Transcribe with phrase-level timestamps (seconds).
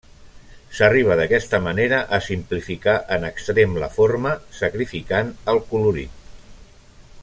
[0.77, 6.31] S'arriba d'aquesta manera a simplificar en extrem la forma, sacrificant al colorit.